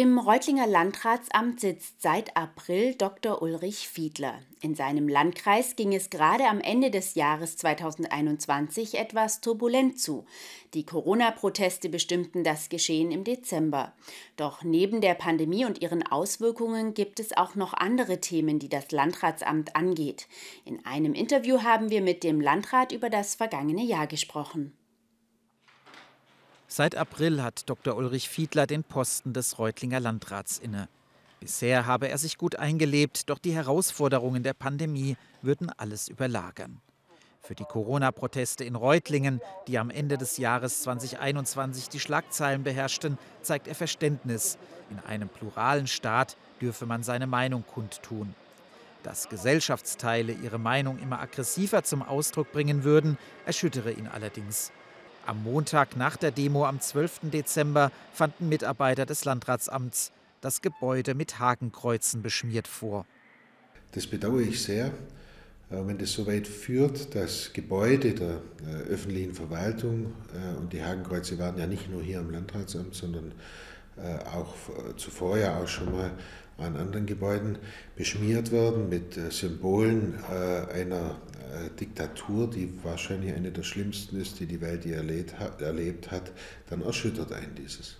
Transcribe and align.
Im 0.00 0.16
Reutlinger 0.16 0.68
Landratsamt 0.68 1.58
sitzt 1.58 2.02
seit 2.02 2.36
April 2.36 2.94
Dr. 2.94 3.42
Ulrich 3.42 3.88
Fiedler. 3.88 4.38
In 4.60 4.76
seinem 4.76 5.08
Landkreis 5.08 5.74
ging 5.74 5.92
es 5.92 6.08
gerade 6.08 6.44
am 6.44 6.60
Ende 6.60 6.92
des 6.92 7.16
Jahres 7.16 7.56
2021 7.56 8.96
etwas 8.96 9.40
turbulent 9.40 9.98
zu. 9.98 10.24
Die 10.72 10.86
Corona-Proteste 10.86 11.88
bestimmten 11.88 12.44
das 12.44 12.68
Geschehen 12.68 13.10
im 13.10 13.24
Dezember. 13.24 13.92
Doch 14.36 14.62
neben 14.62 15.00
der 15.00 15.14
Pandemie 15.14 15.64
und 15.64 15.82
ihren 15.82 16.06
Auswirkungen 16.06 16.94
gibt 16.94 17.18
es 17.18 17.36
auch 17.36 17.56
noch 17.56 17.74
andere 17.74 18.20
Themen, 18.20 18.60
die 18.60 18.68
das 18.68 18.92
Landratsamt 18.92 19.74
angeht. 19.74 20.28
In 20.64 20.86
einem 20.86 21.12
Interview 21.12 21.64
haben 21.64 21.90
wir 21.90 22.02
mit 22.02 22.22
dem 22.22 22.40
Landrat 22.40 22.92
über 22.92 23.10
das 23.10 23.34
vergangene 23.34 23.82
Jahr 23.82 24.06
gesprochen. 24.06 24.77
Seit 26.70 26.96
April 26.96 27.42
hat 27.42 27.68
Dr. 27.70 27.96
Ulrich 27.96 28.28
Fiedler 28.28 28.66
den 28.66 28.84
Posten 28.84 29.32
des 29.32 29.58
Reutlinger 29.58 30.00
Landrats 30.00 30.58
inne. 30.58 30.90
Bisher 31.40 31.86
habe 31.86 32.08
er 32.08 32.18
sich 32.18 32.36
gut 32.36 32.56
eingelebt, 32.56 33.30
doch 33.30 33.38
die 33.38 33.54
Herausforderungen 33.54 34.42
der 34.42 34.52
Pandemie 34.52 35.16
würden 35.40 35.72
alles 35.78 36.08
überlagern. 36.08 36.82
Für 37.40 37.54
die 37.54 37.64
Corona-Proteste 37.64 38.64
in 38.64 38.74
Reutlingen, 38.74 39.40
die 39.66 39.78
am 39.78 39.88
Ende 39.88 40.18
des 40.18 40.36
Jahres 40.36 40.82
2021 40.82 41.88
die 41.88 42.00
Schlagzeilen 42.00 42.64
beherrschten, 42.64 43.16
zeigt 43.40 43.66
er 43.66 43.74
Verständnis. 43.74 44.58
In 44.90 44.98
einem 44.98 45.30
pluralen 45.30 45.86
Staat 45.86 46.36
dürfe 46.60 46.84
man 46.84 47.02
seine 47.02 47.26
Meinung 47.26 47.64
kundtun. 47.66 48.34
Dass 49.04 49.30
Gesellschaftsteile 49.30 50.32
ihre 50.32 50.58
Meinung 50.58 50.98
immer 50.98 51.20
aggressiver 51.20 51.82
zum 51.82 52.02
Ausdruck 52.02 52.52
bringen 52.52 52.84
würden, 52.84 53.16
erschüttere 53.46 53.92
ihn 53.92 54.06
allerdings. 54.06 54.70
Am 55.28 55.42
Montag 55.42 55.94
nach 55.94 56.16
der 56.16 56.30
Demo 56.30 56.64
am 56.64 56.80
12. 56.80 57.30
Dezember 57.30 57.92
fanden 58.14 58.48
Mitarbeiter 58.48 59.04
des 59.04 59.26
Landratsamts 59.26 60.10
das 60.40 60.62
Gebäude 60.62 61.14
mit 61.14 61.38
Hakenkreuzen 61.38 62.22
beschmiert 62.22 62.66
vor. 62.66 63.04
Das 63.92 64.06
bedauere 64.06 64.40
ich 64.40 64.62
sehr, 64.62 64.86
äh, 64.86 64.90
wenn 65.70 65.98
das 65.98 66.12
so 66.12 66.26
weit 66.26 66.48
führt, 66.48 67.14
dass 67.14 67.52
Gebäude 67.52 68.14
der 68.14 68.40
äh, 68.66 68.88
öffentlichen 68.88 69.34
Verwaltung 69.34 70.14
äh, 70.32 70.56
und 70.56 70.72
die 70.72 70.82
Hakenkreuze 70.82 71.38
waren 71.38 71.58
ja 71.58 71.66
nicht 71.66 71.90
nur 71.90 72.02
hier 72.02 72.20
am 72.20 72.30
Landratsamt, 72.30 72.94
sondern 72.94 73.32
auch 74.32 74.54
zuvor 74.96 75.38
ja 75.38 75.58
auch 75.58 75.66
schon 75.66 75.90
mal 75.90 76.12
an 76.56 76.76
anderen 76.76 77.04
Gebäuden 77.04 77.58
beschmiert 77.96 78.52
werden 78.52 78.88
mit 78.88 79.14
Symbolen 79.32 80.14
einer 80.72 81.16
Diktatur, 81.80 82.50
die 82.50 82.72
wahrscheinlich 82.82 83.34
eine 83.34 83.50
der 83.50 83.62
schlimmsten 83.62 84.20
ist, 84.20 84.40
die 84.40 84.46
die 84.46 84.60
Welt 84.60 84.84
je 84.84 84.92
erlebt 84.92 86.10
hat, 86.10 86.32
dann 86.68 86.82
erschüttert 86.82 87.32
einen 87.32 87.54
dieses. 87.54 87.96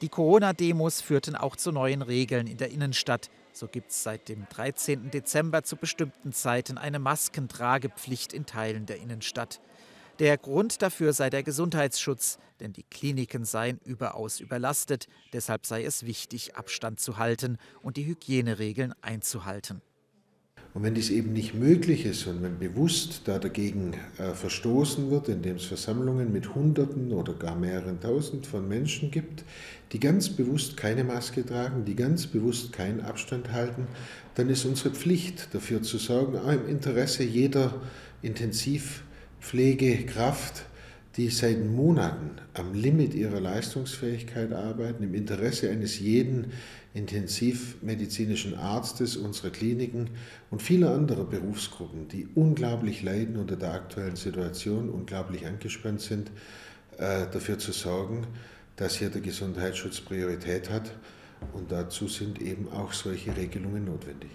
Die 0.00 0.08
Corona-Demos 0.08 1.00
führten 1.00 1.36
auch 1.36 1.56
zu 1.56 1.72
neuen 1.72 2.02
Regeln 2.02 2.46
in 2.46 2.56
der 2.56 2.70
Innenstadt. 2.70 3.30
So 3.52 3.68
gibt 3.68 3.90
es 3.90 4.02
seit 4.02 4.28
dem 4.28 4.46
13. 4.50 5.10
Dezember 5.10 5.62
zu 5.62 5.76
bestimmten 5.76 6.32
Zeiten 6.32 6.76
eine 6.76 6.98
Maskentragepflicht 6.98 8.32
in 8.32 8.44
Teilen 8.44 8.86
der 8.86 8.98
Innenstadt. 8.98 9.60
Der 10.18 10.36
Grund 10.36 10.82
dafür 10.82 11.12
sei 11.12 11.30
der 11.30 11.42
Gesundheitsschutz, 11.42 12.38
denn 12.60 12.72
die 12.72 12.84
Kliniken 12.84 13.44
seien 13.44 13.80
überaus 13.84 14.40
überlastet. 14.40 15.08
Deshalb 15.32 15.66
sei 15.66 15.84
es 15.84 16.04
wichtig, 16.04 16.56
Abstand 16.56 17.00
zu 17.00 17.18
halten 17.18 17.58
und 17.82 17.96
die 17.96 18.06
Hygieneregeln 18.06 18.94
einzuhalten. 19.00 19.82
Und 20.74 20.82
wenn 20.82 20.94
dies 20.94 21.08
eben 21.10 21.32
nicht 21.32 21.54
möglich 21.54 22.04
ist 22.04 22.26
und 22.26 22.42
wenn 22.42 22.58
bewusst 22.58 23.22
da 23.26 23.38
dagegen 23.38 23.94
äh, 24.18 24.34
verstoßen 24.34 25.08
wird, 25.08 25.28
indem 25.28 25.54
es 25.56 25.64
Versammlungen 25.66 26.32
mit 26.32 26.56
Hunderten 26.56 27.12
oder 27.12 27.32
gar 27.32 27.54
mehreren 27.54 28.00
Tausend 28.00 28.44
von 28.44 28.68
Menschen 28.68 29.12
gibt, 29.12 29.44
die 29.92 30.00
ganz 30.00 30.30
bewusst 30.30 30.76
keine 30.76 31.04
Maske 31.04 31.46
tragen, 31.46 31.84
die 31.84 31.94
ganz 31.94 32.26
bewusst 32.26 32.72
keinen 32.72 33.02
Abstand 33.02 33.52
halten, 33.52 33.86
dann 34.34 34.50
ist 34.50 34.64
unsere 34.64 34.90
Pflicht 34.90 35.54
dafür 35.54 35.82
zu 35.82 35.98
sorgen, 35.98 36.38
auch 36.38 36.50
im 36.50 36.66
Interesse 36.66 37.22
jeder 37.22 37.80
Intensivpflegekraft, 38.22 40.64
die 41.16 41.28
seit 41.28 41.64
Monaten 41.64 42.40
am 42.54 42.74
Limit 42.74 43.14
ihrer 43.14 43.40
Leistungsfähigkeit 43.40 44.52
arbeiten, 44.52 45.04
im 45.04 45.14
Interesse 45.14 45.70
eines 45.70 46.00
jeden 46.00 46.52
intensivmedizinischen 46.92 48.54
Arztes 48.54 49.16
unserer 49.16 49.50
Kliniken 49.50 50.10
und 50.50 50.62
vieler 50.62 50.94
anderer 50.94 51.24
Berufsgruppen, 51.24 52.08
die 52.08 52.28
unglaublich 52.34 53.02
leiden 53.02 53.36
unter 53.36 53.56
der 53.56 53.74
aktuellen 53.74 54.16
Situation, 54.16 54.88
unglaublich 54.88 55.46
angespannt 55.46 56.00
sind, 56.00 56.30
äh, 56.98 57.26
dafür 57.32 57.58
zu 57.58 57.72
sorgen, 57.72 58.26
dass 58.76 58.96
hier 58.96 59.10
der 59.10 59.20
Gesundheitsschutz 59.20 60.00
Priorität 60.00 60.70
hat. 60.70 60.92
Und 61.52 61.70
dazu 61.70 62.08
sind 62.08 62.40
eben 62.40 62.68
auch 62.72 62.92
solche 62.92 63.36
Regelungen 63.36 63.84
notwendig. 63.84 64.30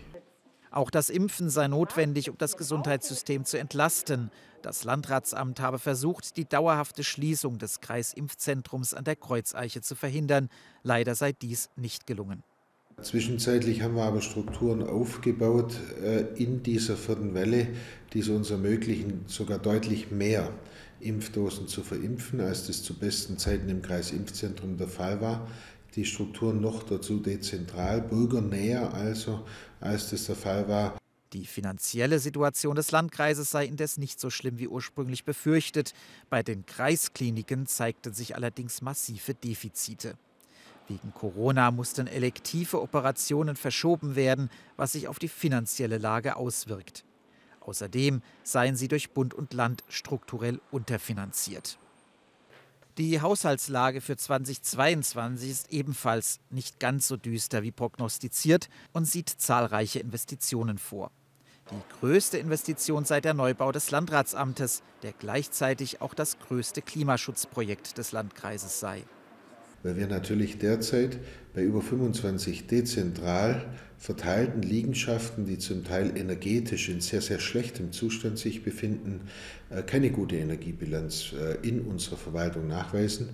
Auch 0.72 0.92
das 0.92 1.10
Impfen 1.10 1.50
sei 1.50 1.68
notwendig, 1.68 2.30
um 2.30 2.38
das 2.38 2.56
Gesundheitssystem 2.58 3.46
zu 3.46 3.58
entlasten. 3.58 4.32
Das 4.62 4.84
Landratsamt 4.84 5.60
habe 5.62 5.80
versucht, 5.80 6.38
die 6.38 6.46
dauerhafte 6.46 7.04
Schließung 7.04 7.58
des 7.58 7.82
Kreisimpfzentrums 7.82 8.94
an 8.94 9.04
der 9.04 9.16
Kreuzeiche 9.16 9.82
zu 9.82 9.96
verhindern. 9.96 10.50
Leider 10.84 11.16
sei 11.16 11.32
dies 11.32 11.70
nicht 11.76 12.06
gelungen. 12.06 12.44
Zwischenzeitlich 13.02 13.82
haben 13.82 13.96
wir 13.96 14.04
aber 14.04 14.22
Strukturen 14.22 14.84
aufgebaut 14.84 15.74
äh, 16.04 16.26
in 16.36 16.64
dieser 16.64 16.98
vierten 16.98 17.34
Welle, 17.34 17.68
die 18.14 18.20
es 18.20 18.28
uns 18.28 18.52
ermöglichen, 18.52 19.24
sogar 19.28 19.58
deutlich 19.58 20.12
mehr 20.12 20.52
Impfdosen 21.00 21.70
zu 21.70 21.82
verimpfen, 21.82 22.42
als 22.42 22.68
das 22.68 22.84
zu 22.84 22.94
besten 22.94 23.38
Zeiten 23.38 23.70
im 23.70 23.82
Kreisimpfzentrum 23.82 24.78
der 24.78 24.90
Fall 24.90 25.22
war 25.22 25.48
die 25.96 26.06
Strukturen 26.06 26.62
noch 26.62 26.84
dazu 26.84 27.20
dezentral, 27.20 28.02
bürgernäher 28.02 28.94
also, 28.94 29.46
als 29.80 30.10
das 30.10 30.26
der 30.26 30.36
Fall 30.36 30.68
war. 30.68 30.98
Die 31.34 31.46
finanzielle 31.46 32.20
Situation 32.20 32.76
des 32.76 32.92
Landkreises 32.92 33.52
sei 33.52 33.66
indes 33.66 33.98
nicht 33.98 34.20
so 34.20 34.32
schlimm 34.32 34.58
wie 34.58 34.68
ursprünglich 34.68 35.26
befürchtet. 35.26 35.94
Bei 36.30 36.42
den 36.42 36.66
Kreiskliniken 36.66 37.68
zeigten 37.68 38.14
sich 38.14 38.36
allerdings 38.36 38.82
massive 38.82 39.36
Defizite. 39.36 40.16
Wegen 40.88 41.14
Corona 41.14 41.70
mussten 41.70 42.08
elektive 42.08 42.82
Operationen 42.82 43.56
verschoben 43.56 44.16
werden, 44.16 44.50
was 44.76 44.94
sich 44.94 45.08
auf 45.08 45.20
die 45.20 45.28
finanzielle 45.28 46.00
Lage 46.00 46.36
auswirkt. 46.36 47.06
Außerdem 47.60 48.24
seien 48.44 48.76
sie 48.76 48.88
durch 48.88 49.12
Bund 49.12 49.36
und 49.36 49.54
Land 49.54 49.84
strukturell 49.88 50.60
unterfinanziert. 50.72 51.78
Die 53.00 53.22
Haushaltslage 53.22 54.02
für 54.02 54.18
2022 54.18 55.50
ist 55.50 55.72
ebenfalls 55.72 56.42
nicht 56.50 56.82
ganz 56.82 57.08
so 57.08 57.16
düster 57.16 57.64
wie 57.64 57.72
prognostiziert 57.72 58.68
und 58.92 59.06
sieht 59.06 59.30
zahlreiche 59.30 60.00
Investitionen 60.00 60.78
vor. 60.78 61.10
Die 61.72 61.82
größte 62.02 62.38
Investition 62.38 63.06
sei 63.06 63.22
der 63.22 63.34
Neubau 63.34 63.72
des 63.72 63.92
Landratsamtes, 63.92 64.84
der 65.02 65.14
gleichzeitig 65.14 66.02
auch 66.02 66.14
das 66.14 66.40
größte 66.40 66.82
Klimaschutzprojekt 66.82 67.98
des 67.98 68.12
Landkreises 68.12 68.82
sei 68.82 69.06
weil 69.84 69.98
wir 69.98 70.08
natürlich 70.08 70.58
derzeit 70.58 71.18
bei 71.54 71.64
über 71.64 71.82
25 71.82 72.68
dezentral 72.68 73.66
verteilten 73.98 74.62
Liegenschaften, 74.62 75.46
die 75.46 75.58
zum 75.58 75.84
Teil 75.84 76.16
energetisch 76.16 76.90
in 76.90 77.02
sehr, 77.02 77.22
sehr 77.22 77.40
schlechtem 77.40 77.92
Zustand 77.92 78.38
sich 78.38 78.64
befinden, 78.64 79.22
äh, 79.70 79.84
keine 79.84 80.10
gute 80.10 80.38
Energiebilanz 80.38 81.34
äh, 81.34 81.68
in 81.68 81.82
unserer 81.82 82.18
Verwaltung 82.18 82.68
nachweisen. 82.68 83.30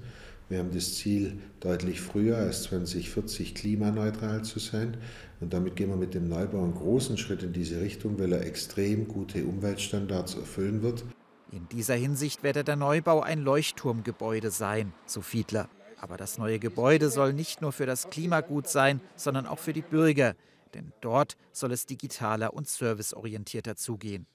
Wir 0.50 0.60
haben 0.60 0.72
das 0.72 0.96
Ziel, 0.96 1.40
deutlich 1.60 2.02
früher 2.02 2.38
als 2.38 2.64
2040 2.64 3.56
klimaneutral 3.56 4.44
zu 4.44 4.60
sein. 4.60 4.98
Und 5.40 5.54
damit 5.54 5.76
gehen 5.76 5.90
wir 5.90 5.98
mit 5.98 6.14
dem 6.14 6.30
Neubau 6.30 6.64
einen 6.64 6.76
großen 6.76 7.18
Schritt 7.18 7.42
in 7.42 7.52
diese 7.52 7.82
Richtung, 7.82 8.20
weil 8.20 8.32
er 8.32 8.46
extrem 8.46 9.08
gute 9.08 9.44
Umweltstandards 9.44 10.36
erfüllen 10.36 10.84
wird. 10.84 11.04
In 11.52 11.68
dieser 11.70 11.96
Hinsicht 11.96 12.44
werde 12.44 12.64
der 12.64 12.76
Neubau 12.76 13.22
ein 13.22 13.40
Leuchtturmgebäude 13.40 14.52
sein, 14.52 14.94
so 15.06 15.22
Fiedler. 15.22 15.68
Aber 16.06 16.18
das 16.18 16.38
neue 16.38 16.60
Gebäude 16.60 17.10
soll 17.10 17.34
nicht 17.34 17.64
nur 17.64 17.72
für 17.72 17.88
das 17.88 18.12
Klima 18.12 18.42
gut 18.42 18.68
sein, 18.68 19.02
sondern 19.16 19.48
auch 19.48 19.58
für 19.58 19.74
die 19.74 19.82
Bürger, 19.82 20.36
denn 20.76 20.94
dort 21.02 21.36
soll 21.52 21.72
es 21.72 21.88
digitaler 21.88 22.54
und 22.54 22.68
serviceorientierter 22.68 23.76
zugehen. 23.76 24.28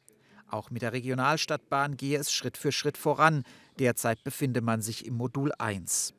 Auch 0.48 0.72
mit 0.72 0.82
der 0.82 0.92
Regionalstadtbahn 0.92 1.96
gehe 1.96 2.18
es 2.18 2.32
Schritt 2.32 2.56
für 2.56 2.72
Schritt 2.72 2.96
voran. 2.96 3.44
Derzeit 3.78 4.24
befinde 4.24 4.62
man 4.62 4.82
sich 4.82 5.06
im 5.06 5.14
Modul 5.14 5.52
1. 5.58 6.12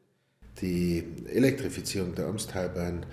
Die 0.62 1.04
Elektrifizierung 1.26 2.16
der 2.16 2.28
Amstalbahn 2.28 3.06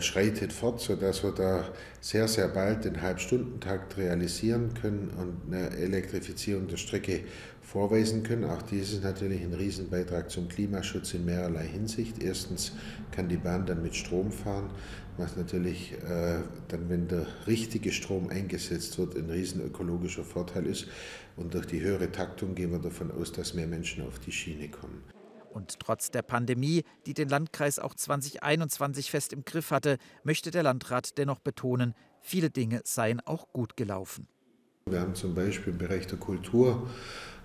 schreitet 0.00 0.52
fort, 0.52 0.80
sodass 0.80 1.22
wir 1.22 1.32
da 1.32 1.64
sehr, 2.00 2.26
sehr 2.26 2.48
bald 2.48 2.84
den 2.84 3.00
Halbstundentakt 3.00 3.96
realisieren 3.96 4.74
können 4.74 5.10
und 5.16 5.54
eine 5.54 5.70
Elektrifizierung 5.70 6.66
der 6.66 6.78
Strecke 6.78 7.20
vorweisen 7.68 8.22
können. 8.22 8.44
Auch 8.44 8.62
dies 8.62 8.92
ist 8.92 9.04
natürlich 9.04 9.42
ein 9.42 9.52
Riesenbeitrag 9.52 10.30
zum 10.30 10.48
Klimaschutz 10.48 11.12
in 11.12 11.26
mehrerlei 11.26 11.66
Hinsicht. 11.66 12.22
Erstens 12.22 12.72
kann 13.12 13.28
die 13.28 13.36
Bahn 13.36 13.66
dann 13.66 13.82
mit 13.82 13.94
Strom 13.94 14.32
fahren, 14.32 14.70
was 15.18 15.36
natürlich 15.36 15.92
äh, 15.92 16.38
dann, 16.68 16.88
wenn 16.88 17.08
der 17.08 17.26
richtige 17.46 17.92
Strom 17.92 18.30
eingesetzt 18.30 18.98
wird, 18.98 19.16
ein 19.16 19.28
riesen 19.28 19.62
ökologischer 19.62 20.24
Vorteil 20.24 20.66
ist. 20.66 20.86
Und 21.36 21.52
durch 21.52 21.66
die 21.66 21.80
höhere 21.80 22.10
Taktung 22.10 22.54
gehen 22.54 22.72
wir 22.72 22.78
davon 22.78 23.10
aus, 23.10 23.32
dass 23.32 23.52
mehr 23.52 23.66
Menschen 23.66 24.06
auf 24.06 24.18
die 24.18 24.32
Schiene 24.32 24.68
kommen. 24.68 25.17
Und 25.58 25.80
trotz 25.80 26.12
der 26.12 26.22
Pandemie, 26.22 26.84
die 27.04 27.14
den 27.14 27.28
Landkreis 27.28 27.80
auch 27.80 27.92
2021 27.92 29.10
fest 29.10 29.32
im 29.32 29.44
Griff 29.44 29.72
hatte, 29.72 29.98
möchte 30.22 30.52
der 30.52 30.62
Landrat 30.62 31.18
dennoch 31.18 31.40
betonen, 31.40 31.94
viele 32.20 32.48
Dinge 32.48 32.80
seien 32.84 33.18
auch 33.18 33.52
gut 33.52 33.76
gelaufen. 33.76 34.28
Wir 34.86 35.00
haben 35.00 35.16
zum 35.16 35.34
Beispiel 35.34 35.72
im 35.72 35.78
Bereich 35.80 36.06
der 36.06 36.18
Kultur 36.18 36.88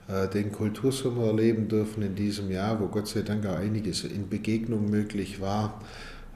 äh, 0.08 0.28
den 0.28 0.52
Kultursommer 0.52 1.26
erleben 1.26 1.68
dürfen 1.68 2.04
in 2.04 2.14
diesem 2.14 2.52
Jahr, 2.52 2.80
wo 2.80 2.88
Gott 2.88 3.08
sei 3.08 3.24
Dank 3.24 3.48
auch 3.48 3.56
einiges 3.56 4.04
in 4.04 4.30
Begegnung 4.30 4.92
möglich 4.92 5.42
war, 5.42 5.82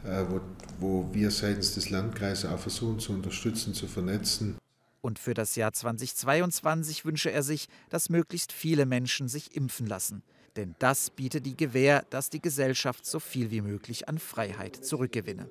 äh, 0.04 0.24
wo, 0.28 0.42
wo 0.80 1.08
wir 1.14 1.30
seitens 1.30 1.76
des 1.76 1.92
Landkreises 1.92 2.50
auch 2.50 2.58
versuchen 2.58 2.98
zu 2.98 3.14
unterstützen, 3.14 3.76
zu 3.76 3.86
vernetzen. 3.86 4.58
Und 5.02 5.20
für 5.20 5.36
das 5.36 5.56
Jahr 5.56 5.74
2022 5.74 7.06
wünsche 7.06 7.32
er 7.32 7.44
sich, 7.44 7.68
dass 7.92 8.10
möglichst 8.10 8.52
viele 8.52 8.88
Menschen 8.88 9.28
sich 9.28 9.56
impfen 9.56 9.86
lassen. 9.86 10.24
Denn 10.58 10.76
das 10.80 11.12
bietet 11.12 11.46
die 11.46 11.56
Gewähr, 11.56 12.04
dass 12.10 12.32
die 12.32 12.42
Gesellschaft 12.42 13.06
so 13.06 13.20
viel 13.20 13.52
wie 13.52 13.62
möglich 13.62 14.10
an 14.10 14.18
Freiheit 14.18 14.76
zurückgewinne. 14.76 15.50